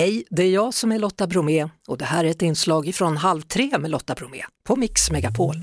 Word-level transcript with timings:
Hej, 0.00 0.24
det 0.30 0.42
är 0.42 0.50
jag 0.50 0.74
som 0.74 0.92
är 0.92 0.98
Lotta 0.98 1.26
Bromé 1.26 1.68
och 1.88 1.98
det 1.98 2.04
här 2.04 2.24
är 2.24 2.28
ett 2.28 2.42
inslag 2.42 2.88
ifrån 2.88 3.16
Halv 3.16 3.42
tre 3.42 3.78
med 3.78 3.90
Lotta 3.90 4.14
Bromé 4.14 4.42
på 4.64 4.76
Mix 4.76 5.10
Megapol. 5.10 5.56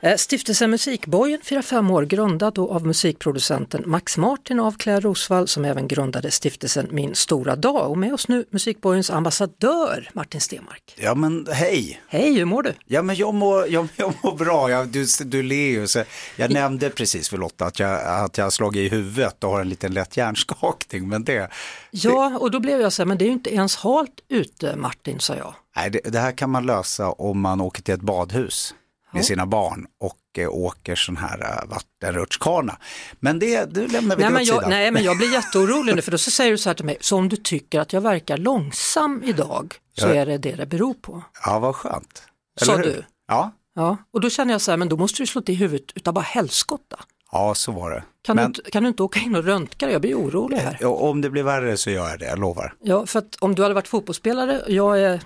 Eh, 0.00 0.16
Stiftelsen 0.16 0.70
Musikbojen 0.70 1.40
firar 1.42 1.62
fem 1.62 1.90
år, 1.90 2.02
grundad 2.02 2.58
av 2.58 2.86
musikproducenten 2.86 3.82
Max 3.86 4.16
Martin 4.18 4.60
av 4.60 4.72
Claire 4.72 5.00
Rosvall 5.00 5.48
som 5.48 5.64
även 5.64 5.88
grundade 5.88 6.30
stiftelsen 6.30 6.88
Min 6.90 7.14
stora 7.14 7.56
dag. 7.56 7.90
Och 7.90 7.98
med 7.98 8.14
oss 8.14 8.28
nu 8.28 8.44
Musikbojens 8.50 9.10
ambassadör 9.10 10.10
Martin 10.12 10.40
Stenmark. 10.40 10.94
Ja 10.96 11.14
men 11.14 11.46
hej! 11.52 12.00
Hej, 12.08 12.34
hur 12.34 12.44
mår 12.44 12.62
du? 12.62 12.72
Ja 12.86 13.02
men 13.02 13.16
jag 13.16 13.34
mår, 13.34 13.68
jag, 13.68 13.88
jag 13.96 14.14
mår 14.22 14.36
bra, 14.36 14.70
jag, 14.70 14.88
du, 14.88 15.06
du 15.24 15.42
ler 15.42 15.68
ju. 15.68 15.86
Så 15.86 16.04
jag 16.36 16.52
nämnde 16.52 16.90
precis 16.90 17.28
för 17.28 17.36
Lotta 17.36 17.64
att 17.66 17.78
jag, 17.78 18.24
att 18.24 18.38
jag 18.38 18.44
har 18.44 18.50
slagit 18.50 18.92
i 18.92 18.96
huvudet 18.96 19.44
och 19.44 19.50
har 19.50 19.60
en 19.60 19.68
liten 19.68 19.94
lätt 19.94 20.16
hjärnskakning. 20.16 21.08
Men 21.08 21.24
det, 21.24 21.48
Ja, 21.90 22.38
och 22.40 22.50
då 22.50 22.60
blev 22.60 22.80
jag 22.80 22.92
så 22.92 23.02
här, 23.02 23.06
men 23.06 23.18
det 23.18 23.24
är 23.24 23.26
ju 23.26 23.32
inte 23.32 23.54
ens 23.54 23.76
halt 23.76 24.20
ute 24.28 24.76
Martin, 24.76 25.20
sa 25.20 25.36
jag. 25.36 25.54
nej, 25.76 25.90
det, 25.90 26.00
det 26.04 26.18
här 26.18 26.32
kan 26.32 26.50
man 26.50 26.66
lösa 26.66 27.10
om 27.10 27.40
man 27.40 27.60
åker 27.60 27.82
till 27.82 27.94
ett 27.94 28.00
badhus 28.00 28.74
med 29.12 29.24
sina 29.24 29.46
barn 29.46 29.86
och 30.00 30.18
eh, 30.38 30.48
åker 30.50 30.94
sån 30.96 31.16
här 31.16 31.38
uh, 31.40 31.70
vattenrutschkana. 31.70 32.78
Men 33.20 33.38
det, 33.38 33.64
det 33.74 33.86
lämnar 33.86 34.16
vi 34.16 34.22
Nej 34.22 34.32
men, 34.32 34.42
åt 34.42 34.48
jag, 34.48 34.56
sidan. 34.56 34.70
nej 34.70 34.90
men 34.90 35.04
jag 35.04 35.16
blir 35.16 35.32
jätteorolig 35.32 35.94
nu 35.96 36.02
för 36.02 36.10
då 36.10 36.18
så 36.18 36.30
säger 36.30 36.50
du 36.50 36.58
så 36.58 36.68
här 36.68 36.74
till 36.74 36.84
mig, 36.84 36.96
så 37.00 37.16
om 37.16 37.28
du 37.28 37.36
tycker 37.36 37.80
att 37.80 37.92
jag 37.92 38.00
verkar 38.00 38.36
långsam 38.36 39.22
idag 39.24 39.74
så 39.98 40.06
Ja. 40.06 40.14
är 40.14 40.26
det 40.26 40.38
det 40.38 40.52
det 40.56 40.66
beror 40.66 40.94
på. 40.94 41.22
Ja, 41.44 41.58
vad 41.58 41.74
skönt. 41.76 42.22
Sa 42.60 42.76
hur? 42.76 42.82
du? 42.84 43.04
Ja, 43.28 43.50
Ja, 43.74 43.96
och 44.12 44.20
då 44.20 44.30
känner 44.30 44.54
jag 44.54 44.60
så 44.60 44.70
här, 44.70 44.76
men 44.78 44.88
då 44.88 44.96
måste 44.96 45.22
du 45.22 45.26
slå 45.26 45.40
till 45.42 45.56
huvudet 45.56 45.86
utav 45.94 46.14
bara 46.14 46.20
helskotta. 46.24 46.96
ja, 47.32 47.54
så 47.54 47.72
var 47.72 47.90
det. 47.90 48.02
Kan, 48.22 48.36
Men 48.36 48.52
du, 48.52 48.58
inte- 48.58 48.70
kan 48.70 48.82
du 48.82 48.88
inte 48.88 49.02
åka 49.02 49.20
in 49.20 49.34
och 49.36 49.44
röntga 49.44 49.86
dig? 49.86 49.92
Jag 49.94 50.00
blir 50.00 50.14
orolig 50.14 50.56
här. 50.56 50.76
ja, 50.80 50.88
om 50.88 51.20
det 51.20 51.30
blir 51.30 51.42
värre 51.42 51.76
så 51.76 51.90
gör 51.90 52.08
jag 52.08 52.18
det, 52.18 52.26
jag 52.26 52.38
lovar. 52.38 52.74
Ja, 52.82 53.06
för 53.06 53.18
att 53.18 53.36
om 53.40 53.54
du 53.54 53.62
hade 53.62 53.74
varit 53.74 53.88
fotbollsspelare, 53.88 54.62
jag 54.68 55.00
är 55.00 55.20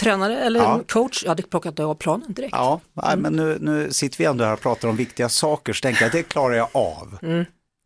tränare 0.00 0.38
eller 0.44 0.60
Ja. 0.60 0.80
coach, 0.88 1.22
jag 1.22 1.30
hade 1.30 1.42
plockat 1.42 1.80
av 1.80 1.94
planen 1.94 2.32
direkt. 2.32 2.52
Ja, 2.52 2.80
nej, 2.92 3.16
men 3.16 3.32
nu, 3.32 3.58
nu 3.60 3.92
sitter 3.92 4.18
vi 4.18 4.24
ändå 4.24 4.44
här 4.44 4.52
och 4.52 4.60
pratar 4.60 4.88
om 4.88 4.96
viktiga 4.96 5.28
saker 5.28 5.72
så 5.72 5.80
tänker 5.80 6.02
jag 6.02 6.12
det 6.12 6.22
klarar 6.22 6.54
jag 6.54 6.68
av. 6.72 7.18
Mm. 7.22 7.36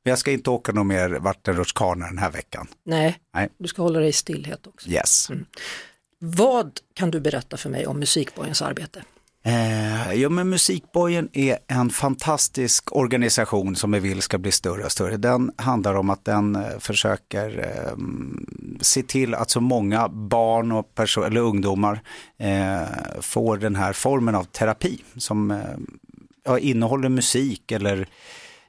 Men 0.05 0.11
jag 0.11 0.19
ska 0.19 0.31
inte 0.33 0.51
åka 0.51 0.73
någon 0.73 0.87
mer 0.87 1.09
vattenrutschkana 1.11 2.07
den 2.07 2.19
här 2.19 2.31
veckan. 2.31 2.67
Nej, 2.85 3.19
Nej. 3.35 3.49
du 3.59 3.69
ska 3.69 3.83
hålla 3.83 3.99
dig 4.01 4.09
i 4.09 4.13
stillhet 4.13 4.67
också. 4.67 4.89
Yes. 4.89 5.29
Vad 6.19 6.71
kan 6.95 7.11
du 7.11 7.21
berätta 7.21 7.57
för 7.57 7.71
mig 7.71 7.87
om 7.87 7.99
Musikbojens 7.99 8.63
arbete? 8.63 9.03
Eh, 9.47 10.13
ja, 10.15 10.29
men 10.29 10.49
Musikbojen 10.49 11.29
är 11.33 11.59
en 11.67 11.91
fantastisk 11.91 12.97
organisation 12.97 13.77
som 13.77 13.93
vi 13.93 13.99
vill 13.99 14.23
ska 14.23 14.39
bli 14.39 14.53
större 14.53 14.85
och 14.85 14.93
större. 14.93 15.17
Den 15.17 15.51
handlar 15.57 15.95
om 15.95 16.11
att 16.11 16.25
den 16.25 16.57
eh, 16.57 16.79
försöker 16.79 17.59
eh, 17.59 17.97
se 18.81 19.03
till 19.03 19.35
att 19.35 19.51
så 19.51 19.61
många 19.61 20.09
barn 20.09 20.73
och 20.73 21.17
eller 21.27 21.41
ungdomar 21.41 22.01
eh, 22.39 22.83
får 23.21 23.57
den 23.57 23.77
här 23.77 23.93
formen 23.93 24.35
av 24.35 24.45
terapi 24.45 25.03
som 25.17 25.51
eh, 25.51 25.59
ja, 26.45 26.59
innehåller 26.59 27.09
musik 27.09 27.73
eller 27.73 28.09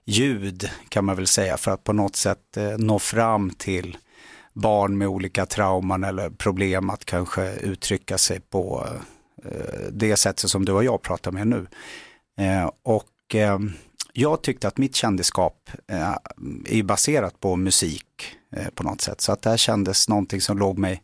ljud 0.05 0.70
kan 0.89 1.05
man 1.05 1.16
väl 1.16 1.28
säga 1.28 1.58
för 1.58 1.72
att 1.72 1.83
på 1.83 1.94
något 1.94 2.16
sätt 2.16 2.58
eh, 2.58 2.78
nå 2.78 3.00
fram 3.00 3.50
till 3.50 3.98
barn 4.53 4.98
med 4.98 5.08
olika 5.08 5.45
trauman 5.45 6.03
eller 6.03 6.30
problem 6.30 6.89
att 6.89 7.05
kanske 7.05 7.53
uttrycka 7.53 8.17
sig 8.17 8.39
på 8.39 8.86
eh, 8.86 9.02
Eh, 9.46 9.92
det 9.92 10.18
sättet 10.18 10.50
som 10.50 10.66
du 10.66 10.72
och 10.72 10.84
jag 10.84 11.02
pratar 11.02 11.32
med 11.32 11.48
nu. 11.48 11.68
Eh, 12.38 12.72
och 12.84 13.36
eh, 13.36 13.60
jag 14.14 14.42
tyckte 14.42 14.68
att 14.68 14.78
mitt 14.78 14.96
kändisskap 14.96 15.70
eh, 15.88 16.16
är 16.66 16.84
baserat 16.84 17.40
på 17.40 17.56
musik 17.56 18.06
eh, 18.56 18.70
på 18.70 18.84
något 18.84 19.02
sätt. 19.02 19.22
Så 19.22 19.32
att 19.32 19.42
det 19.42 19.50
här 19.50 19.58
kändes 19.58 20.10
någonting 20.10 20.42
som 20.42 20.58
låg 20.58 20.78
mig 20.78 21.04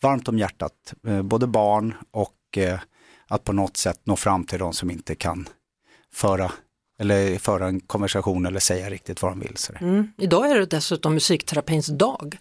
varmt 0.00 0.28
om 0.28 0.38
hjärtat. 0.38 0.94
Eh, 1.06 1.22
både 1.22 1.46
barn 1.46 1.94
och 2.10 2.58
eh, 2.58 2.80
att 3.28 3.44
på 3.44 3.52
något 3.52 3.76
sätt 3.76 4.00
nå 4.04 4.16
fram 4.16 4.44
till 4.44 4.58
de 4.58 4.72
som 4.72 4.90
inte 4.90 5.14
kan 5.14 5.48
föra 6.12 6.52
eller 6.98 7.38
föra 7.38 7.66
en 7.66 7.80
konversation 7.80 8.46
eller 8.46 8.60
säga 8.60 8.90
riktigt 8.90 9.22
vad 9.22 9.32
de 9.32 9.40
vill. 9.40 9.56
Mm. 9.80 10.12
Idag 10.18 10.50
är 10.50 10.58
det 10.58 10.66
dessutom 10.66 11.14
musikterapins 11.14 11.86
dag. 11.86 12.38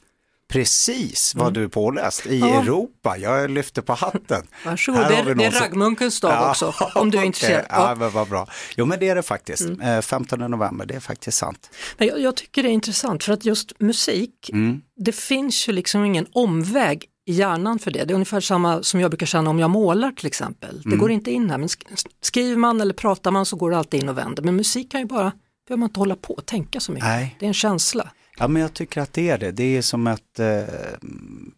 Precis 0.53 1.35
vad 1.35 1.53
du 1.53 1.63
är 1.63 1.67
påläst 1.67 2.25
i 2.25 2.37
Mm. 2.37 2.49
Ja. 2.49 2.61
Europa. 2.61 3.17
Jag 3.17 3.49
lyfter 3.51 3.81
på 3.81 3.93
hatten. 3.93 4.47
Varsågod, 4.65 5.01
Här 5.01 5.09
det 5.25 5.31
är, 5.31 5.35
det 5.35 5.45
är 5.45 5.51
raggmunkens 5.51 6.19
dag 6.19 6.31
Ja, 6.33 6.49
också, 6.49 6.73
om 6.95 7.11
du 7.11 7.17
är 7.17 7.23
intresserad. 7.31 7.65
Ja, 7.69 7.75
Ja. 7.75 7.85
Mm. 7.87 7.99
men 7.99 8.11
vad 8.11 8.29
bra. 8.29 8.47
Jo, 8.77 8.85
men 8.85 8.99
det 8.99 9.09
är 9.09 9.15
det 9.15 9.23
faktiskt. 9.23 9.69
Eh, 9.81 10.01
15 10.01 10.39
november, 10.39 10.85
det 10.85 10.93
är 10.95 10.99
faktiskt 10.99 11.37
sant. 11.37 11.69
Men 11.97 12.07
jag, 12.07 12.19
jag 12.19 12.35
tycker 12.35 12.63
det 12.63 12.69
är 12.69 12.73
intressant 12.73 13.23
för 13.23 13.33
att 13.33 13.45
just 13.45 13.79
musik, 13.79 14.49
Mm. 14.53 14.81
det 14.95 15.11
finns 15.15 15.69
ju 15.69 15.73
liksom 15.73 16.05
ingen 16.05 16.25
omväg 16.33 17.05
i 17.25 17.33
hjärnan 17.33 17.79
för 17.79 17.91
det. 17.91 18.03
Det 18.05 18.11
är 18.11 18.15
ungefär 18.15 18.39
samma 18.41 18.83
som 18.83 18.99
jag 18.99 19.11
brukar 19.11 19.25
känna 19.25 19.49
om 19.49 19.59
jag 19.59 19.69
målar 19.69 20.11
till 20.11 20.27
exempel. 20.27 20.81
Det 20.81 20.87
Mm. 20.87 20.99
går 20.99 21.11
inte 21.11 21.31
in 21.31 21.49
här, 21.49 21.57
men 21.57 21.67
sk- 21.67 22.05
skriver 22.21 22.55
man 22.57 22.81
eller 22.81 22.93
pratar 22.93 23.31
man 23.31 23.45
så 23.45 23.55
går 23.55 23.71
det 23.71 23.77
alltid 23.77 24.03
in 24.03 24.09
och 24.09 24.17
vänder. 24.17 24.43
Men 24.43 24.55
musik 24.55 24.91
kan 24.91 24.99
ju 25.01 25.05
bara, 25.07 25.31
behöver 25.67 25.79
man 25.79 25.89
inte 25.89 25.99
hålla 25.99 26.15
på 26.15 26.33
och 26.33 26.45
tänka 26.45 26.79
så 26.79 26.91
mycket. 26.91 27.07
Nej. 27.07 27.35
Det 27.39 27.45
är 27.45 27.47
en 27.47 27.53
känsla. 27.53 28.09
Ja, 28.39 28.47
men 28.47 28.61
jag 28.61 28.73
tycker 28.73 29.01
att 29.01 29.13
det 29.13 29.29
är 29.29 29.37
det. 29.37 29.51
Det 29.51 29.77
är 29.77 29.81
som 29.81 30.07
ett, 30.07 30.39
eh, 30.39 30.63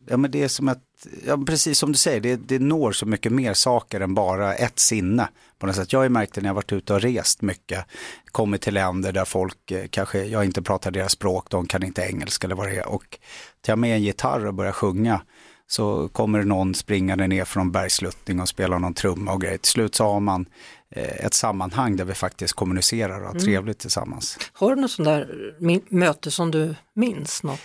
ja 0.08 0.18
men 0.18 0.32
det 0.32 0.44
är 0.44 0.48
som 0.48 0.68
ett, 0.68 0.84
ja 1.26 1.38
precis 1.38 1.80
som 1.80 1.92
du 1.92 1.98
säger, 1.98 2.22
det, 2.22 2.36
det 2.36 2.60
når 2.60 2.92
så 2.92 3.06
mycket 3.06 3.32
mer 3.32 3.54
saker 3.54 4.02
än 4.02 4.14
bara 4.14 4.56
ett 4.56 4.80
sinne. 4.80 5.28
På 5.60 5.68
något 5.68 5.76
sätt. 5.76 5.94
Jag 5.94 6.00
har 6.00 6.04
ju 6.04 6.10
märkt 6.10 6.34
det 6.34 6.42
när 6.42 6.50
jag 6.50 6.54
varit 6.54 6.72
ute 6.72 6.94
och 6.94 7.02
rest 7.02 7.42
mycket, 7.42 7.86
kommit 8.32 8.62
till 8.62 8.74
länder 8.74 9.12
där 9.12 9.26
folk 9.26 9.72
eh, 9.72 9.88
kanske, 9.90 10.24
jag 10.26 10.46
inte 10.46 10.62
pratar 10.62 10.92
deras 10.92 11.12
språk, 11.12 11.50
de 11.50 11.68
kan 11.68 11.84
inte 11.84 12.02
engelska 12.02 12.48
eller 12.48 12.56
vad 12.56 12.68
det 12.68 12.76
är. 12.76 12.88
Och 12.88 13.20
tar 13.62 13.72
jag 13.72 13.80
med 13.80 13.96
en 13.96 14.04
gitarr 14.04 14.46
och 14.46 14.54
börjar 14.54 14.72
sjunga 14.72 15.22
så 15.68 16.08
kommer 16.08 16.40
det 16.40 16.46
någon 16.46 16.76
springande 16.76 17.28
ner 17.28 17.46
från 17.46 17.72
bergsluttning 17.72 18.40
och 18.40 18.50
spelar 18.50 18.80
någon 18.80 18.94
trumma 18.94 19.34
och 19.34 19.42
grejer. 19.42 19.58
Till 19.58 19.72
slut 19.72 19.96
så 19.96 20.04
har 20.04 20.20
man 20.20 20.46
eh, 20.90 21.26
ett 21.26 21.34
sammanhang 21.34 21.96
där 21.96 22.06
vi 22.06 22.14
faktiskt 22.14 22.54
kommunicerar 22.54 23.22
och 23.22 23.34
har 23.34 23.40
trevligt 23.40 23.80
tillsammans. 23.80 24.38
Har 24.54 24.76
du 24.76 24.82
något 24.82 24.92
sånt 24.92 25.06
där 25.06 25.56
möte 25.90 26.32
som 26.32 26.52
du 26.52 26.76
minns? 26.94 27.44
Något? 27.44 27.60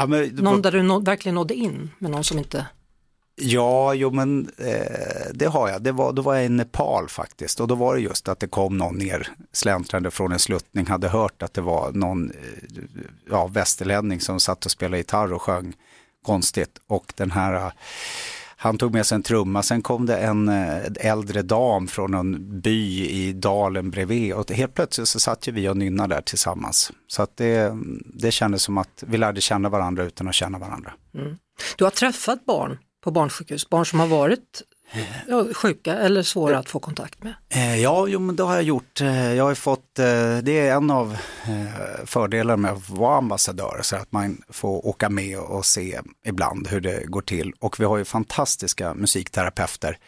Ja, 0.00 0.06
men, 0.06 0.28
Någon 0.28 0.62
där 0.62 0.72
du 0.72 0.82
nå- 0.82 0.98
verkligen 1.00 1.34
nådde 1.34 1.54
in 1.54 1.90
med 1.98 2.10
någon 2.10 2.24
som 2.24 2.38
inte... 2.38 2.66
Ja, 3.42 3.94
jo 3.94 4.10
men 4.10 4.50
eh, 4.58 5.32
det 5.34 5.46
har 5.46 5.68
jag. 5.68 5.82
Det 5.82 5.92
var, 5.92 6.12
då 6.12 6.22
var 6.22 6.34
jag 6.34 6.44
i 6.44 6.48
Nepal 6.48 7.08
faktiskt 7.08 7.60
och 7.60 7.68
då 7.68 7.74
var 7.74 7.94
det 7.94 8.00
just 8.00 8.28
att 8.28 8.40
det 8.40 8.46
kom 8.46 8.78
någon 8.78 8.96
ner 8.98 9.28
släntrande 9.52 10.10
från 10.10 10.32
en 10.32 10.38
sluttning, 10.38 10.86
hade 10.86 11.08
hört 11.08 11.42
att 11.42 11.54
det 11.54 11.60
var 11.60 11.92
någon 11.92 12.30
eh, 12.30 12.36
ja, 13.30 13.46
västerlänning 13.46 14.20
som 14.20 14.40
satt 14.40 14.64
och 14.64 14.70
spelade 14.70 14.98
gitarr 14.98 15.32
och 15.32 15.42
sjöng 15.42 15.76
konstigt 16.22 16.80
och 16.86 17.12
den 17.16 17.30
här 17.30 17.72
han 18.62 18.78
tog 18.78 18.92
med 18.92 19.06
sig 19.06 19.16
en 19.16 19.22
trumma, 19.22 19.62
sen 19.62 19.82
kom 19.82 20.06
det 20.06 20.16
en 20.16 20.48
eh, 20.48 20.82
äldre 21.00 21.42
dam 21.42 21.88
från 21.88 22.14
en 22.14 22.60
by 22.60 23.06
i 23.08 23.32
dalen 23.32 23.90
bredvid 23.90 24.32
och 24.32 24.50
helt 24.50 24.74
plötsligt 24.74 25.08
så 25.08 25.20
satt 25.20 25.48
ju 25.48 25.52
vi 25.52 25.68
och 25.68 25.76
nynnade 25.76 26.14
där 26.14 26.22
tillsammans. 26.22 26.92
Så 27.06 27.22
att 27.22 27.36
det, 27.36 27.72
det 28.04 28.30
kändes 28.30 28.62
som 28.62 28.78
att 28.78 29.04
vi 29.06 29.18
lärde 29.18 29.40
känna 29.40 29.68
varandra 29.68 30.04
utan 30.04 30.28
att 30.28 30.34
känna 30.34 30.58
varandra. 30.58 30.92
Mm. 31.14 31.36
Du 31.76 31.84
har 31.84 31.90
träffat 31.90 32.46
barn 32.46 32.78
på 33.04 33.10
barnsjukhus, 33.10 33.70
barn 33.70 33.86
som 33.86 34.00
har 34.00 34.06
varit 34.06 34.62
ja, 35.28 35.44
sjuka 35.54 35.96
eller 35.98 36.22
svåra 36.22 36.58
att 36.58 36.68
få 36.68 36.80
kontakt 36.80 37.22
med. 37.22 37.34
Eh, 37.48 37.76
Ja, 37.80 38.06
jo, 38.08 38.18
men 38.20 38.36
det 38.36 38.42
har 38.42 38.54
jag 38.54 38.62
gjort. 38.62 39.00
Eh, 39.00 39.34
Jag 39.34 39.44
har 39.44 39.54
fått, 39.54 39.98
eh, 39.98 40.38
det 40.42 40.58
är 40.58 40.74
en 40.74 40.90
av 40.90 41.16
fördelarna 42.04 42.56
med 42.56 42.72
att 42.72 42.90
vara 42.90 43.16
ambassadör, 43.18 43.80
så 43.82 43.96
att 43.96 44.12
man 44.12 44.42
får 44.48 44.86
åka 44.86 45.08
med 45.08 45.38
och 45.38 45.66
se 45.66 46.00
ibland 46.26 46.68
hur 46.68 46.80
det 46.80 47.04
går 47.06 47.20
till. 47.22 47.52
Och 47.58 47.80
vi 47.80 47.84
har 47.84 47.98
ju 47.98 48.04
fantastiska 48.04 48.94
musikterapeuter 48.94 49.98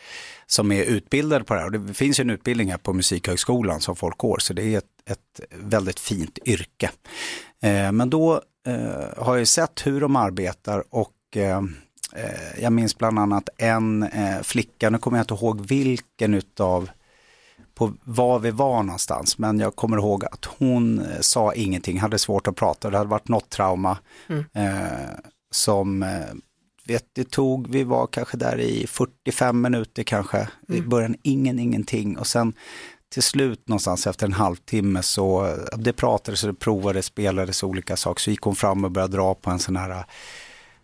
som 0.47 0.73
är 0.73 0.83
utbildade 0.85 1.45
på 1.45 1.55
det 1.55 1.61
här. 1.61 1.67
Och 1.67 1.73
det 1.81 1.95
finns 1.95 2.21
ju 2.21 2.23
en 2.23 2.31
utbildning 2.31 2.71
här 2.71 2.79
på 2.79 2.93
Musikhögskolan 2.93 3.81
som 3.81 3.97
folk 3.97 4.19
går, 4.19 4.39
så 4.39 4.53
det 4.53 4.63
är 4.75 4.79
ett, 4.79 4.85
ett 5.11 5.41
väldigt 5.61 6.01
fint 6.01 6.39
yrke. 6.45 6.91
Men 7.93 8.11
då 8.11 8.43
har 9.17 9.37
jag 9.37 9.49
sett 9.49 9.87
hur 9.87 10.01
de 10.01 10.17
arbetar 10.17 10.85
och 10.91 11.13
eh, 12.13 12.63
jag 12.63 12.73
minns 12.73 12.99
bland 12.99 13.19
annat 13.19 13.49
en 13.57 14.03
eh, 14.03 14.43
flicka, 14.43 14.91
nu 14.91 14.99
kommer 14.99 15.19
jag 15.19 15.25
inte 15.25 15.35
ihåg 15.35 15.67
vilken 15.67 16.35
utav 16.35 16.91
på 17.75 17.93
var 18.05 18.39
vi 18.39 18.51
var 18.51 18.83
någonstans, 18.83 19.39
men 19.39 19.61
jag 19.61 19.77
kommer 19.77 19.97
ihåg 19.97 20.25
att 20.25 20.45
hon 20.45 20.99
eh, 20.99 21.21
sa 21.21 21.55
ingenting, 21.55 22.01
hade 22.01 22.19
svårt 22.19 22.49
att 22.49 22.57
prata, 22.57 22.91
det 22.91 22.99
hade 22.99 23.11
varit 23.11 23.29
något 23.29 23.51
trauma. 23.51 23.99
Eh, 24.55 25.19
som 25.51 26.05
vet, 26.85 27.05
det 27.13 27.31
tog, 27.31 27.71
vi 27.71 27.85
var 27.85 28.07
kanske 28.07 28.37
där 28.37 28.61
i 28.61 28.87
45 28.87 29.61
minuter 29.61 30.03
kanske, 30.03 30.49
i 30.69 30.81
början 30.81 31.17
ingen, 31.23 31.59
ingenting. 31.59 32.19
Och 32.19 32.27
sen 32.27 32.53
till 33.13 33.23
slut 33.23 33.69
någonstans 33.69 34.07
efter 34.07 34.27
en 34.27 34.33
halvtimme 34.33 35.03
så 35.03 35.57
det 35.77 35.93
pratades 35.93 36.45
och 36.45 36.49
det 36.53 36.61
provades, 36.61 37.07
spelades 37.07 37.63
olika 37.63 37.97
saker, 37.97 38.21
så 38.21 38.31
gick 38.31 38.41
hon 38.41 38.57
fram 38.57 38.85
och 38.85 38.91
började 38.91 39.17
dra 39.17 39.35
på 39.35 39.51
en 39.51 39.59
sån 39.59 39.77
här 39.77 40.05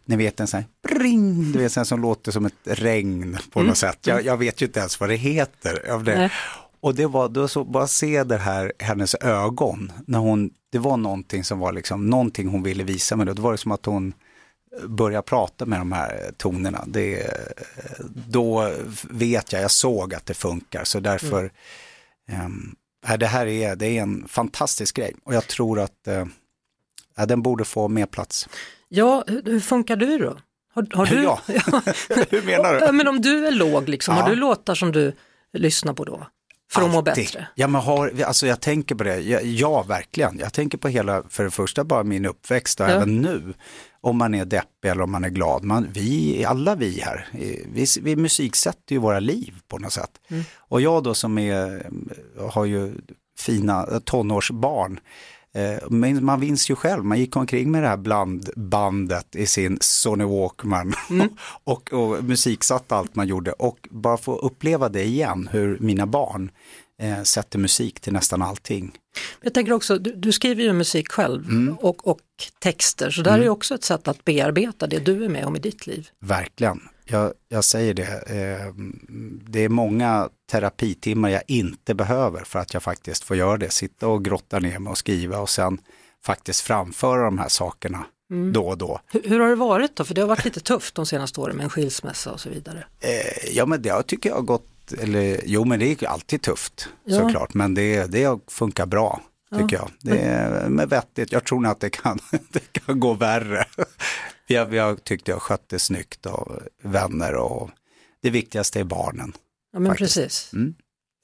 ni 0.09 0.17
vet 0.17 0.41
en 0.41 0.47
sån 0.47 0.61
här 0.61 0.95
bring, 0.95 1.53
du 1.53 1.59
vet 1.59 1.77
en 1.77 1.87
som 1.87 2.03
låter 2.03 2.33
som 2.33 2.47
ett 2.47 2.55
regn 2.65 3.39
på 3.51 3.63
något 3.63 3.79
sätt. 3.79 3.99
Jag, 4.07 4.25
jag 4.25 4.37
vet 4.37 4.63
ju 4.63 4.67
inte 4.67 4.81
ens 4.81 5.01
vad 5.01 5.09
det 5.09 5.17
heter. 5.17 5.91
Av 5.91 6.05
det. 6.05 6.19
Nej. 6.19 6.31
Och 6.81 6.95
det 6.95 7.07
var, 7.07 7.29
då 7.29 7.49
så 7.49 7.65
bara 7.65 7.87
se 7.87 8.25
det 8.25 8.37
här, 8.37 8.73
hennes 8.79 9.15
ögon, 9.15 9.93
när 10.07 10.19
hon, 10.19 10.51
det 10.73 10.79
var 10.79 10.97
någonting 10.97 11.45
som 11.45 11.59
var 11.59 11.73
liksom, 11.73 12.07
någonting 12.07 12.49
hon 12.49 12.63
ville 12.63 12.85
visa 12.85 13.17
mig. 13.17 13.27
Då 13.27 13.43
var 13.43 13.53
det 13.53 13.59
som 13.59 13.73
att 13.73 13.87
hon 13.87 14.13
börjar 14.87 15.23
prata 15.23 15.67
med 15.67 15.81
de 15.81 15.93
här 15.93 16.31
tonerna, 16.37 16.85
det, 16.87 17.31
då 18.29 18.73
vet 19.11 19.53
jag, 19.53 19.63
jag 19.63 19.71
såg 19.71 20.15
att 20.15 20.27
det 20.27 20.35
funkar. 20.35 20.85
Så 20.85 21.01
därför, 21.01 21.53
mm. 22.29 22.75
eh, 23.07 23.19
det 23.19 23.27
här 23.27 23.47
är, 23.47 23.77
det 23.77 23.87
är 23.87 24.03
en 24.03 24.29
fantastisk 24.29 24.97
grej 24.97 25.15
och 25.25 25.35
jag 25.35 25.47
tror 25.47 25.81
att 25.81 26.07
eh, 26.07 26.27
den 27.27 27.43
borde 27.43 27.65
få 27.65 27.89
mer 27.89 28.07
plats. 28.07 28.49
Ja, 28.89 29.25
hur 29.27 29.61
funkar 29.61 29.97
du 29.97 30.19
då? 30.19 30.37
Har, 30.75 30.87
har 30.97 31.07
du, 31.07 31.23
ja. 31.23 31.41
hur 32.31 32.43
menar 32.43 32.87
du? 32.87 32.93
Men 32.93 33.09
om 33.09 33.21
du 33.21 33.47
är 33.47 33.53
låg, 33.53 33.89
liksom, 33.89 34.17
ja. 34.17 34.23
har 34.23 34.31
du 34.31 34.37
låtar 34.37 34.75
som 34.75 34.93
du 34.93 35.13
lyssnar 35.53 35.93
på 35.93 36.05
då? 36.05 36.27
För 36.71 36.83
att 36.83 36.91
må 36.91 37.03
bättre? 37.03 37.49
Ja, 37.55 37.69
men 37.69 37.81
har, 37.81 38.23
alltså 38.23 38.47
jag 38.47 38.61
tänker 38.61 38.95
på 38.95 39.05
det, 39.05 39.21
ja, 39.21 39.41
ja, 39.41 39.83
verkligen. 39.83 40.39
Jag 40.39 40.53
tänker 40.53 40.79
på 40.79 40.89
hela, 40.89 41.23
för 41.29 41.45
det 41.45 41.51
första 41.51 41.85
bara 41.85 42.05
min 42.05 42.27
uppväxt 42.27 42.81
och 42.81 42.87
ja. 42.87 42.91
även 42.91 43.17
nu. 43.17 43.55
Om 44.01 44.19
man 44.19 44.35
är 44.35 44.45
deppig 44.45 44.89
eller 44.89 45.03
om 45.03 45.13
man 45.13 45.25
är 45.25 45.29
glad. 45.29 45.65
Man, 45.65 45.89
vi, 45.93 46.45
alla 46.45 46.75
vi 46.75 47.01
här, 47.01 47.29
vi, 47.73 47.87
vi 48.03 48.17
musiksätter 48.17 48.95
ju 48.95 48.99
våra 48.99 49.21
liv 49.21 49.55
på 49.69 49.79
något 49.79 49.93
sätt. 49.93 50.11
Mm. 50.29 50.45
Och 50.57 50.81
jag 50.81 51.03
då 51.03 51.15
som 51.15 51.39
är, 51.39 51.87
har 52.51 52.65
ju 52.65 52.93
fina 53.39 54.01
tonårsbarn, 54.05 55.01
men 55.91 56.25
man 56.25 56.41
minns 56.41 56.71
ju 56.71 56.75
själv, 56.75 57.05
man 57.05 57.19
gick 57.19 57.37
omkring 57.37 57.71
med 57.71 57.83
det 57.83 57.89
här 57.89 57.97
blandbandet 57.97 59.37
i 59.37 59.47
sin 59.47 59.79
Sony 59.81 60.25
Walkman 60.25 60.95
mm. 61.11 61.29
och, 61.65 61.93
och 61.93 62.25
musiksatt 62.25 62.93
allt 62.93 63.15
man 63.15 63.29
gjorde 63.29 63.53
och 63.53 63.89
bara 63.91 64.17
få 64.17 64.37
uppleva 64.37 64.89
det 64.89 65.05
igen, 65.05 65.49
hur 65.53 65.79
mina 65.81 66.07
barn 66.07 66.51
eh, 67.03 67.23
sätter 67.23 67.59
musik 67.59 68.01
till 68.01 68.13
nästan 68.13 68.43
allting. 68.43 68.93
Jag 69.41 69.55
tänker 69.55 69.73
också, 69.73 69.99
du, 69.99 70.15
du 70.15 70.33
skriver 70.33 70.63
ju 70.63 70.73
musik 70.73 71.09
själv 71.09 71.51
mm. 71.51 71.75
och, 71.75 72.09
och 72.09 72.21
texter, 72.59 73.11
så 73.11 73.23
där 73.23 73.35
mm. 73.35 73.47
är 73.47 73.49
också 73.49 73.75
ett 73.75 73.85
sätt 73.85 74.09
att 74.09 74.25
bearbeta 74.25 74.87
det 74.87 74.99
du 74.99 75.25
är 75.25 75.29
med 75.29 75.45
om 75.45 75.57
i 75.57 75.59
ditt 75.59 75.87
liv. 75.87 76.09
Verkligen 76.21 76.81
jag, 77.11 77.33
jag 77.49 77.65
säger 77.65 77.95
det, 77.95 78.03
eh, 78.27 78.75
det 79.49 79.65
är 79.65 79.69
många 79.69 80.29
terapitimmar 80.51 81.29
jag 81.29 81.43
inte 81.47 81.95
behöver 81.95 82.45
för 82.45 82.59
att 82.59 82.75
jag 82.75 82.83
faktiskt 82.83 83.25
får 83.25 83.37
göra 83.37 83.57
det. 83.57 83.71
Sitta 83.71 84.09
och 84.09 84.25
grotta 84.25 84.59
ner 84.59 84.79
mig 84.79 84.91
och 84.91 84.99
skriva 84.99 85.39
och 85.39 85.51
sen 85.51 85.79
faktiskt 86.25 86.61
framföra 86.61 87.25
de 87.25 87.39
här 87.39 87.49
sakerna 87.49 88.07
mm. 88.31 88.53
då 88.53 88.69
och 88.69 88.79
då. 88.79 89.01
Hur, 89.07 89.23
hur, 89.23 89.41
har 89.41 89.49
det 89.49 89.55
varit 89.55 89.97
då? 89.97 90.05
För 90.05 90.15
det 90.15 90.21
har 90.21 90.29
varit 90.29 90.45
lite 90.45 90.61
tufft 90.61 90.95
de 90.95 91.07
senaste 91.07 91.41
åren 91.41 91.57
med 91.57 91.65
en 91.65 91.71
skilsmässa 91.71 92.33
och 92.33 92.41
så 92.41 92.51
vidare. 92.51 92.85
Eh, 93.01 93.57
ja 93.57 93.67
men 93.67 93.83
det 93.83 93.89
jag 93.89 94.07
tycker 94.07 94.29
jag 94.29 94.37
har 94.37 94.43
gått, 94.43 94.93
eller 94.99 95.41
jo 95.45 95.65
men 95.65 95.79
det 95.79 96.03
är 96.03 96.09
alltid 96.09 96.43
tufft 96.43 96.89
ja. 97.05 97.19
såklart, 97.19 97.55
men 97.55 97.75
det, 97.75 98.07
det 98.07 98.39
funkar 98.47 98.87
bra 98.87 99.21
tycker 99.53 99.77
ja. 99.77 99.83
jag. 99.83 99.91
Det 100.01 100.19
är 100.19 100.69
med 100.69 100.89
vettigt, 100.89 101.33
jag 101.33 101.45
tror 101.45 101.61
nog 101.61 101.73
att 101.73 101.81
det 101.81 101.91
kan, 101.91 102.19
det 102.53 102.73
kan 102.73 103.01
gå 103.01 103.15
värre 103.15 103.67
vi 104.49 104.57
har, 104.57 104.67
vi 104.67 104.79
har 104.79 104.97
tyckt 104.97 105.29
jag 105.29 105.43
skött 105.43 105.69
det 105.69 105.79
snyggt 105.79 106.27
och 106.27 106.53
vänner 106.83 107.35
och 107.35 107.71
det 108.23 108.31
viktigaste 108.31 108.81
är 108.81 108.85
barnen. 108.85 109.33
Ja 109.73 109.79
men 109.79 109.91
faktiskt. 109.91 110.15
precis. 110.15 110.53
Mm. 110.53 110.75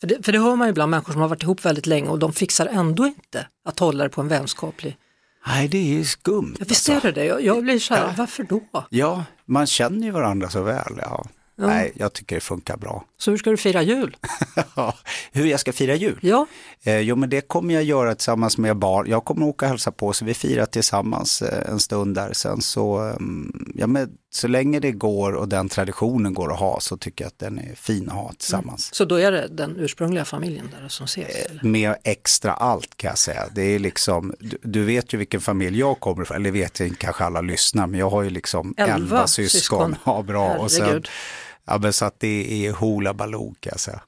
För, 0.00 0.09
det, 0.09 0.23
för 0.23 0.32
det 0.32 0.38
hör 0.38 0.56
man 0.56 0.69
ju 0.69 0.71
ibland 0.71 0.91
människor 0.91 1.12
som 1.12 1.23
har 1.23 1.29
varit 1.29 1.43
ihop 1.43 1.65
väldigt 1.65 1.87
länge 1.87 2.09
och 2.09 2.19
de 2.19 2.32
fixar 2.32 2.67
ändå 2.67 3.06
inte 3.06 3.47
att 3.65 3.79
hålla 3.79 4.05
det 4.05 4.11
på 4.11 4.21
en 4.21 4.29
vänskaplig 4.29 4.99
Nej, 5.47 5.69
det 5.69 5.79
är 5.79 5.99
ju 5.99 6.05
skumt. 6.05 6.56
Ja, 6.59 6.65
visst 6.69 6.88
är 6.88 7.00
det 7.00 7.12
det. 7.12 7.25
Jag, 7.25 7.43
jag 7.43 7.62
blir 7.62 7.79
så 7.79 7.94
här, 7.94 8.06
ja. 8.06 8.15
varför 8.17 8.43
då? 8.43 8.61
Ja, 8.88 9.25
man 9.44 9.67
känner 9.67 10.06
ju 10.06 10.11
varandra 10.11 10.50
så 10.50 10.62
väl. 10.62 10.99
Ja. 10.99 11.26
Ja. 11.56 11.67
Nej, 11.67 11.93
jag 11.95 12.12
tycker 12.12 12.35
det 12.37 12.41
funkar 12.41 12.77
bra. 12.77 13.05
Så 13.19 13.31
hur 13.31 13.39
ska 13.39 13.51
du 13.51 13.56
fira 13.56 13.83
jul? 13.83 14.17
hur 15.33 15.47
jag 15.47 15.61
ska 15.61 15.73
fira 15.73 15.95
jul? 15.95 16.19
Ja. 16.23 16.47
Eh, 16.83 16.99
jo, 16.99 17.17
men 17.17 17.31
det 17.31 17.41
kommer 17.41 17.75
jag 17.75 17.83
göra 17.83 18.15
tillsammans 18.15 18.59
med 18.59 18.77
barn. 18.77 19.06
Jag 19.11 19.25
kommer 19.25 19.47
åka 19.47 19.67
och 19.67 19.71
hälsa 19.71 19.93
på, 19.93 20.12
så 20.12 20.25
vi 20.25 20.35
firar 20.35 20.67
tillsammans 20.67 21.43
eh, 21.43 21.71
en 21.71 21.81
stund 21.81 22.15
där. 22.15 22.33
Sen 22.33 22.61
så, 22.61 23.01
um, 23.01 23.73
ja, 23.75 23.87
men 23.87 24.11
så 24.35 24.49
länge 24.49 24.81
det 24.81 24.93
går 24.93 25.33
och 25.33 25.49
den 25.49 25.69
traditionen 25.69 26.35
går 26.35 26.53
att 26.53 26.59
ha 26.59 26.81
så 26.81 26.97
tycker 26.97 27.25
jag 27.25 27.29
att 27.29 27.39
den 27.39 27.59
är 27.59 27.75
fin 27.75 28.09
att 28.09 28.15
ha 28.15 28.33
tillsammans. 28.33 28.89
Mm. 28.89 28.95
Så 28.95 29.05
då 29.05 29.17
är 29.17 29.33
det 29.33 29.49
den 29.49 29.77
ursprungliga 29.79 30.25
familjen 30.25 30.71
där 30.81 30.89
som 30.89 31.05
ses? 31.05 31.29
Eh, 31.29 31.53
med 31.63 31.95
extra 32.05 32.53
allt 32.53 32.97
kan 32.97 33.09
jag 33.09 33.19
säga. 33.19 33.45
Det 33.55 33.63
är 33.63 33.79
liksom, 33.79 34.35
du, 34.39 34.59
du, 34.63 34.85
vet 34.85 35.15
ju 35.15 35.19
vilken 35.19 35.41
familj 35.41 35.79
jag 35.79 36.01
kommer 36.01 36.23
ifrån, 36.23 36.37
eller 36.37 36.51
vet 36.51 36.81
jag 36.81 36.99
kanske 36.99 37.25
alla 37.25 37.41
lyssnar, 37.41 37.87
men 37.87 38.01
jag 38.01 38.11
har 38.11 38.23
ju 38.23 38.31
liksom 38.31 38.75
elva, 38.77 38.95
elva 38.95 39.27
syskon. 39.27 39.61
syskon. 39.61 39.97
Ja, 40.05 40.23
bra. 40.23 40.49
Herregud. 40.49 40.65
Och 40.65 40.71
sen, 40.71 41.03
Ja, 41.67 41.79
men 41.79 41.93
så 41.93 42.05
att 42.05 42.21
det 42.21 42.67
är 42.67 42.73
hula 42.73 43.15
baloo 43.15 43.55
kan 43.61 43.71
jag 43.71 43.81
säga. 43.81 44.01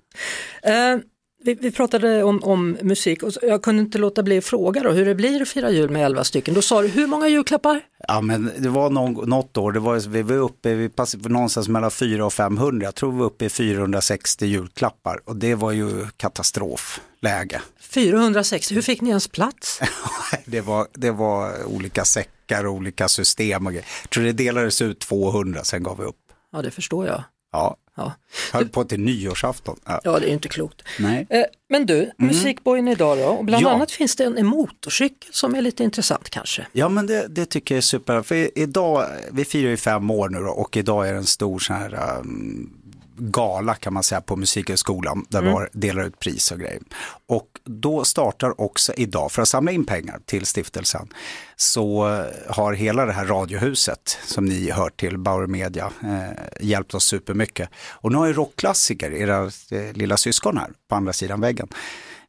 Uh, 0.66 1.00
vi, 1.46 1.54
vi, 1.54 1.70
pratade 1.70 2.22
om, 2.22 2.44
om, 2.44 2.78
musik 2.82 3.22
och 3.22 3.32
jag 3.42 3.62
kunde 3.62 3.82
inte 3.82 3.98
låta 3.98 4.22
bli 4.22 4.38
att 4.38 4.44
fråga 4.44 4.82
då, 4.82 4.90
hur 4.90 5.06
det 5.06 5.14
blir 5.14 5.42
att 5.42 5.48
fira 5.48 5.70
jul 5.70 5.90
med 5.90 6.06
elva 6.06 6.24
stycken. 6.24 6.54
Då 6.54 6.62
sa 6.62 6.82
du, 6.82 6.88
hur 6.88 7.06
många 7.06 7.28
julklappar? 7.28 7.80
Ja 8.08 8.20
men 8.20 8.50
det 8.58 8.68
var 8.68 8.90
någon, 8.90 9.28
något 9.28 9.56
år, 9.56 9.72
det 9.72 9.80
var, 9.80 10.08
vi 10.08 10.22
var 10.22 10.36
uppe 10.36 10.74
vi 10.74 10.88
passade 10.88 11.28
någonstans 11.28 11.68
mellan 11.68 11.90
400 11.90 12.26
och 12.26 12.32
500, 12.32 12.86
jag 12.86 12.94
tror 12.94 13.12
vi 13.12 13.18
var 13.18 13.26
uppe 13.26 13.44
i 13.44 13.48
460 13.48 14.46
julklappar 14.46 15.20
och 15.24 15.36
det 15.36 15.54
var 15.54 15.72
ju 15.72 16.06
katastrofläge. 16.16 17.60
460, 17.80 18.74
hur 18.74 18.82
fick 18.82 19.00
ni 19.00 19.08
ens 19.08 19.28
plats? 19.28 19.80
det, 20.44 20.60
var, 20.60 20.86
det 20.94 21.10
var 21.10 21.64
olika 21.64 22.04
säckar 22.04 22.66
och 22.66 22.72
olika 22.72 23.08
system 23.08 23.66
och 23.66 23.72
grejer. 23.72 23.86
Jag 24.02 24.10
tror 24.10 24.24
det 24.24 24.32
delades 24.32 24.82
ut 24.82 24.98
200, 24.98 25.64
sen 25.64 25.82
gav 25.82 25.98
vi 25.98 26.04
upp. 26.04 26.16
Ja 26.52 26.62
det 26.62 26.70
förstår 26.70 27.06
jag. 27.06 27.24
Ja, 27.52 27.76
ja. 27.96 28.12
höll 28.52 28.68
på 28.68 28.84
till 28.84 29.00
nyårsafton. 29.00 29.80
Ja. 29.84 30.00
ja, 30.04 30.18
det 30.18 30.30
är 30.30 30.32
inte 30.32 30.48
klokt. 30.48 30.82
Nej. 30.98 31.26
Eh, 31.30 31.44
men 31.68 31.86
du, 31.86 31.98
mm. 31.98 32.12
musikbojen 32.16 32.88
idag 32.88 33.18
då, 33.18 33.24
och 33.24 33.44
bland 33.44 33.64
ja. 33.64 33.70
annat 33.70 33.90
finns 33.90 34.16
det 34.16 34.24
en, 34.24 34.38
en, 34.38 34.46
motorcykel 34.46 35.34
som 35.34 35.54
är 35.54 35.62
lite 35.62 35.84
intressant 35.84 36.30
kanske. 36.30 36.66
Ja, 36.72 36.88
men 36.88 37.06
det, 37.06 37.26
det 37.28 37.46
tycker 37.46 37.74
jag 37.74 37.78
är 37.78 37.82
super. 37.82 38.22
För 38.22 38.58
idag, 38.58 39.06
vi 39.32 39.44
firar 39.44 39.70
ju 39.70 39.76
fem 39.76 40.10
år 40.10 40.28
nu 40.28 40.38
då, 40.38 40.50
och 40.50 40.76
idag 40.76 41.08
är 41.08 41.12
det 41.12 41.18
en 41.18 41.26
stor 41.26 41.58
sån 41.58 41.76
här 41.76 42.18
um, 42.20 42.85
gala 43.18 43.74
kan 43.74 43.92
man 43.92 44.02
säga 44.02 44.20
på 44.20 44.36
Musikhögskolan 44.36 45.26
där 45.28 45.42
mm. 45.42 45.54
vi 45.72 45.80
delar 45.80 46.04
ut 46.04 46.18
pris 46.18 46.50
och 46.50 46.58
grejer. 46.58 46.82
Och 47.28 47.48
då 47.64 48.04
startar 48.04 48.60
också 48.60 48.92
idag, 48.96 49.32
för 49.32 49.42
att 49.42 49.48
samla 49.48 49.72
in 49.72 49.84
pengar 49.84 50.20
till 50.24 50.46
stiftelsen, 50.46 51.08
så 51.56 52.04
har 52.48 52.72
hela 52.72 53.06
det 53.06 53.12
här 53.12 53.26
radiohuset 53.26 54.18
som 54.24 54.44
ni 54.44 54.70
hör 54.70 54.90
till, 54.90 55.18
Bauer 55.18 55.46
Media, 55.46 55.90
eh, 56.02 56.66
hjälpt 56.66 56.94
oss 56.94 57.04
supermycket. 57.04 57.68
Och 57.90 58.12
nu 58.12 58.18
har 58.18 58.26
ju 58.26 58.32
rockklassiker, 58.32 59.10
era 59.10 59.44
eh, 59.70 59.92
lilla 59.92 60.16
syskon 60.16 60.58
här 60.58 60.70
på 60.88 60.94
andra 60.94 61.12
sidan 61.12 61.40
väggen, 61.40 61.68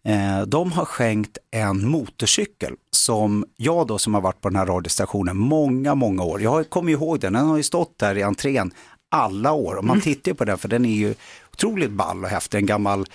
eh, 0.04 0.42
de 0.42 0.72
har 0.72 0.86
skänkt 0.86 1.38
en 1.52 1.88
motorcykel 1.88 2.74
som 2.92 3.46
jag 3.56 3.88
då 3.88 3.98
som 3.98 4.14
har 4.14 4.22
varit 4.22 4.42
på 4.42 4.50
den 4.50 4.56
här 4.56 4.66
radiostationen 4.66 5.38
många, 5.38 5.96
många 5.96 6.24
år, 6.24 6.42
jag 6.42 6.70
kommer 6.70 6.92
ihåg 6.92 7.20
den, 7.20 7.34
den 7.34 7.46
har 7.46 7.58
ju 7.58 7.64
stått 7.64 8.00
där 8.00 8.18
i 8.18 8.24
entrén 8.24 8.72
alla 9.12 9.52
år. 9.52 9.76
Och 9.76 9.84
man 9.84 9.96
mm. 9.96 10.02
tittar 10.02 10.34
på 10.34 10.46
den 10.46 10.58
för 10.58 10.68
den 10.68 10.86
är 10.86 10.96
ju 10.96 11.14
otroligt 11.54 11.92
ball 11.92 12.24
och 12.24 12.30
häftig, 12.30 12.58
en 12.58 12.66
gammal 12.66 13.06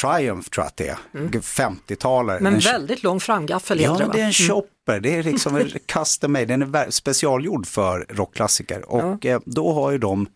Triumph 0.00 0.48
tror 0.48 0.64
jag 0.64 0.66
att 0.66 0.76
det 0.76 0.88
är, 0.88 0.98
mm. 1.14 1.30
50-talare. 1.30 2.40
Men 2.40 2.58
väldigt 2.58 3.02
lång 3.02 3.20
framgaffel 3.20 3.80
Ja, 3.80 3.96
det, 3.96 3.98
det 3.98 4.02
är 4.02 4.14
en 4.14 4.20
mm. 4.20 4.32
chopper, 4.32 5.00
det 5.00 5.16
är 5.16 5.22
liksom 5.22 5.56
en 5.56 5.70
custom 5.86 6.32
made, 6.32 6.44
den 6.44 6.62
är 6.62 6.90
specialgjord 6.90 7.66
för 7.66 8.06
rockklassiker. 8.08 8.92
Och 8.92 9.24
ja. 9.24 9.30
eh, 9.30 9.40
då 9.44 9.72
har 9.72 9.90
ju 9.90 9.98
de 9.98 10.26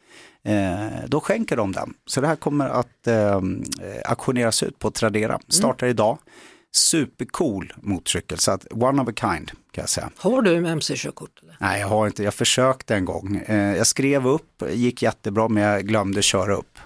eh, 0.45 0.87
då 1.07 1.21
skänker 1.21 1.57
de 1.57 1.73
den. 1.73 1.95
Så 2.07 2.21
det 2.21 2.27
här 2.27 2.37
kommer 2.37 2.69
att 2.69 3.07
eh, 3.07 3.41
auktioneras 4.05 4.63
ut 4.63 4.79
på 4.79 4.91
Tradera, 4.91 5.33
mm. 5.33 5.41
startar 5.49 5.87
mm. 5.87 5.91
idag 5.91 6.19
supercool 6.77 7.73
motorcykel, 7.77 8.39
så 8.39 8.51
att 8.51 8.67
one 8.71 9.03
of 9.03 9.09
a 9.09 9.13
kind 9.21 9.51
kan 9.51 9.83
jag 9.83 9.89
säga. 9.89 10.11
Har 10.17 10.43
du 10.43 10.57
mc-körkort? 10.57 11.41
Nej, 11.59 11.81
jag 11.81 11.89
har 11.89 12.07
inte, 12.07 12.23
jag 12.23 12.35
försökte 12.35 12.95
en 12.95 13.05
gång. 13.05 13.37
Eh, 13.37 13.77
jag 13.77 13.87
skrev 13.87 14.27
upp, 14.27 14.63
gick 14.71 15.03
jättebra, 15.03 15.49
men 15.49 15.63
jag 15.63 15.87
glömde 15.87 16.23
köra 16.23 16.55
upp. 16.57 16.79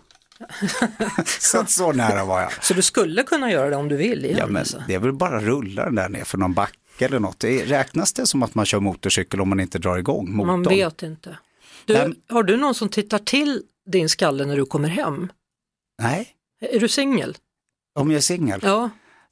så, 1.41 1.65
så 1.67 1.93
nära 1.93 2.25
var 2.25 2.41
jag. 2.41 2.65
Så 2.65 2.75
du 2.75 2.83
skulle 2.83 3.23
kunna 3.23 3.51
göra 3.53 3.71
det 3.71 3.77
om 3.77 3.89
du 3.89 3.97
vill? 3.97 4.25
Igen, 4.25 4.39
ja, 4.39 4.47
men 4.47 4.57
alltså. 4.57 4.83
det 4.87 4.95
är 4.95 4.99
väl 4.99 5.13
bara 5.13 5.41
rulla 5.41 5.85
den 5.85 5.95
där 5.95 6.09
ner 6.09 6.25
för 6.25 6.39
någon 6.39 6.55
backe 6.55 7.05
eller 7.05 7.19
något. 7.19 7.41
Det 7.41 7.65
räknas 7.65 8.13
det 8.13 8.27
som 8.27 8.43
att 8.43 8.55
man 8.55 8.67
kör 8.67 8.81
motorcykel 8.81 9.41
om 9.41 9.49
man 9.49 9.61
inte 9.61 9.79
drar 9.79 9.99
igång 9.99 10.33
motorn? 10.33 10.47
Man 10.47 10.63
vet 10.63 11.03
inte. 11.03 11.39
Du, 11.85 11.95
men... 11.95 12.17
Har 12.29 12.43
du 12.43 12.57
någon 12.57 12.75
som 12.75 12.89
tittar 12.89 13.19
till 13.19 13.63
din 13.87 14.09
skalle 14.09 14.47
när 14.47 14.57
du 14.57 14.65
kommer 14.65 14.89
hem? 14.89 15.33
Nej. 16.03 16.29
Är 16.61 16.81
du 16.81 16.89
singel? 16.89 17.37
Om 17.95 18.11
jag 18.11 18.19
är 18.19 18.23
singel? 18.23 18.61
Ja. 18.63 18.91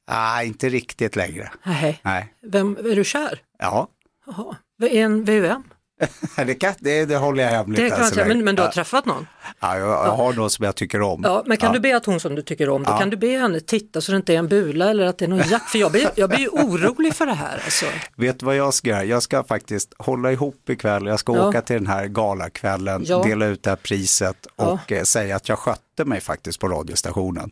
Nej, 0.09 0.47
inte 0.47 0.69
riktigt 0.69 1.17
längre. 1.17 1.51
Nej. 1.63 2.01
Nej. 2.03 2.35
Vem, 2.43 2.77
är 2.77 2.97
du 2.97 3.05
kär? 3.05 3.43
Ja. 3.59 3.89
Jaha. 4.27 4.57
En 4.91 5.25
VUM? 5.25 5.63
det, 6.37 6.55
kan, 6.55 6.75
det, 6.79 7.05
det 7.05 7.17
håller 7.17 7.43
jag 7.43 7.51
hemligt. 7.51 7.81
Det 7.81 7.91
kan 7.91 8.11
jag 8.17 8.29
men, 8.29 8.45
men 8.45 8.55
du 8.55 8.63
har 8.63 8.69
ja. 8.69 8.73
träffat 8.73 9.07
någon? 9.07 9.27
Ja, 9.61 9.79
jag, 9.79 9.89
jag 9.89 10.17
har 10.17 10.33
någon 10.33 10.51
som 10.51 10.65
jag 10.65 10.75
tycker 10.75 11.03
om. 11.03 11.21
Ja, 11.25 11.43
men 11.47 11.57
kan 11.57 11.67
ja. 11.67 11.73
du 11.73 11.81
be 11.81 11.97
att 11.97 12.07
hon 12.07 12.21
som 12.21 12.35
du 12.35 12.43
tycker 12.43 12.69
om, 12.69 12.83
då 12.83 12.93
kan 12.93 13.11
du 13.11 13.17
be 13.17 13.39
henne 13.39 13.61
titta 13.61 14.01
så 14.01 14.13
det 14.13 14.17
inte 14.17 14.35
är 14.35 14.39
en 14.39 14.49
bula 14.49 14.91
eller 14.91 15.07
att 15.07 15.19
det 15.19 15.25
är 15.25 15.29
någon 15.29 15.49
jack, 15.49 15.69
för 15.69 15.79
jag 15.79 15.93
blir, 15.93 16.11
jag 16.15 16.31
blir 16.31 16.49
orolig 16.49 17.15
för 17.15 17.27
det 17.27 17.35
här. 17.35 17.63
Alltså. 17.65 17.87
Vet 18.17 18.41
du 18.41 18.47
vad 18.47 18.57
jag 18.57 18.75
ska 18.75 18.89
göra? 18.91 19.05
Jag 19.05 19.23
ska 19.23 19.45
faktiskt 19.45 19.95
hålla 19.99 20.33
ihop 20.33 20.71
ikväll, 20.71 21.07
jag 21.07 21.21
ska 21.21 21.49
åka 21.49 21.63
till 21.63 21.77
den 21.77 21.87
här 21.87 22.07
galakvällen, 22.07 23.05
dela 23.05 23.47
ut 23.47 23.63
det 23.63 23.71
här 23.71 23.77
priset 23.77 24.47
och 24.57 24.93
eh, 24.93 25.03
säga 25.03 25.37
att 25.37 25.49
jag 25.49 25.59
skötte 25.59 26.05
mig 26.05 26.21
faktiskt 26.21 26.61
på 26.61 26.69
radiostationen 26.69 27.51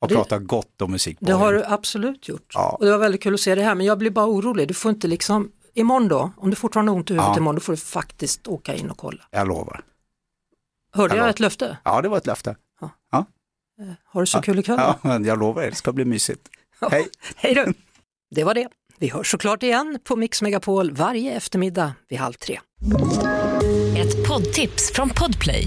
och 0.00 0.08
det, 0.08 0.14
prata 0.14 0.38
gott 0.38 0.82
om 0.82 0.90
musik. 0.90 1.16
Det 1.20 1.32
har 1.32 1.52
du 1.52 1.64
absolut 1.64 2.28
gjort. 2.28 2.52
Ja. 2.54 2.76
Och 2.78 2.84
det 2.84 2.90
var 2.90 2.98
väldigt 2.98 3.22
kul 3.22 3.34
att 3.34 3.40
se 3.40 3.54
det 3.54 3.62
här, 3.62 3.74
men 3.74 3.86
jag 3.86 3.98
blir 3.98 4.10
bara 4.10 4.26
orolig. 4.26 4.68
Du 4.68 4.74
får 4.74 4.90
inte 4.90 5.08
liksom 5.08 5.52
imorgon 5.74 6.08
då, 6.08 6.32
om 6.36 6.50
du 6.50 6.56
fortfarande 6.56 6.92
har 6.92 6.96
ont 6.96 7.10
i 7.10 7.12
huvudet 7.12 7.28
Ja. 7.34 7.38
imorgon, 7.38 7.54
då 7.54 7.60
får 7.60 7.72
du 7.72 7.76
faktiskt 7.76 8.46
åka 8.48 8.74
in 8.74 8.90
och 8.90 8.98
kolla. 8.98 9.22
Jag 9.30 9.48
lovar. 9.48 9.80
Hörde 10.92 11.14
jag 11.14 11.20
Hallå. 11.22 11.30
ett 11.30 11.40
löfte? 11.40 11.76
Ja, 11.84 12.02
det 12.02 12.08
var 12.08 12.16
ett 12.16 12.26
löfte. 12.26 12.56
Har 14.04 14.20
du 14.20 14.26
så 14.26 14.42
kul 14.42 14.58
ikväll? 14.58 14.78
Ja, 14.78 14.98
men 15.02 15.24
jag 15.24 15.38
lovar, 15.38 15.62
det 15.62 15.74
ska 15.74 15.92
bli 15.92 16.04
mysigt. 16.04 16.48
Hej! 16.90 17.08
Hej 17.36 17.54
då! 17.54 17.64
Det 18.30 18.44
var 18.44 18.54
det. 18.54 18.68
Vi 18.98 19.08
hörs 19.08 19.30
såklart 19.30 19.62
igen 19.62 19.98
på 20.04 20.16
Mix 20.16 20.42
Megapol 20.42 20.90
varje 20.92 21.32
eftermiddag 21.32 21.92
vid 22.08 22.18
halv 22.18 22.32
tre. 22.32 22.60
Ett 23.96 24.28
poddtips 24.28 24.92
från 24.92 25.08
Podplay. 25.10 25.66